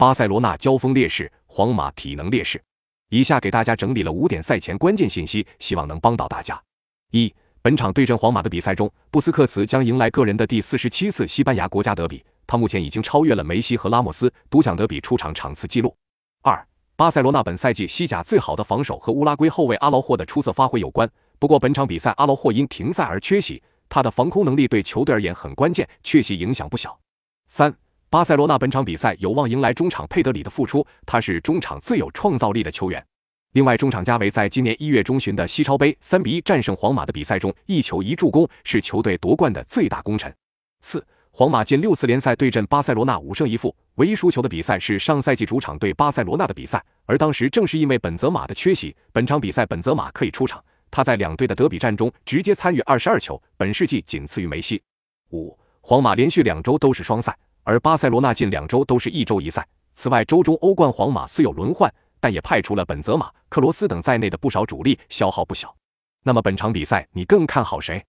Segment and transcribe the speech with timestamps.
[0.00, 2.58] 巴塞罗那交锋劣势，皇马体能劣势。
[3.10, 6.58] 以下给大家整理了五点赛前关键信息，希望能帮到大家。
[7.10, 7.30] 一、
[7.60, 15.94] 本场对阵皇马的比赛中，布斯克茨将迎来个人的第四十七次西班牙国家德比，他目前已经超越了梅西和拉莫斯独享德比出场场次纪录。
[16.40, 21.06] 二、巴塞罗那本赛季西甲最好的防守和乌拉圭后卫阿劳霍的出色发挥有关，
[21.38, 26.98] 不过本场比赛阿劳霍因停赛而缺席，他的防空能力对球队而言很关键，缺席影响不小。
[27.48, 27.76] 三。
[28.10, 33.00] 巴塞罗那本场比赛有望迎来中场佩德里的复出，他是中场最有创造力的球员。
[33.52, 40.34] 另外，中场加维在今年一月中旬的西超杯三比一战胜皇马的比赛中，一球一助攻，是球队夺冠的最大功臣。
[40.82, 54.82] 四，皇马近六次联赛对阵巴塞罗那五胜一负，唯一输球的比赛是上赛季主场对巴塞罗那的比赛，而当时正是因为本泽马的缺席，本场比赛本泽马可以出场，他在两队的德比战中直接参与二十二球，本世纪仅次于梅西。
[55.30, 57.36] 五，皇马连续两周都是双赛。
[57.62, 59.66] 而巴塞罗那近两周都是一周一赛。
[59.94, 65.74] 此外，周中欧冠皇马虽有轮换，但也派出了本泽马、克罗斯等在内的不少主力，消耗不小。
[66.22, 68.04] 那么本场比赛你更看好谁？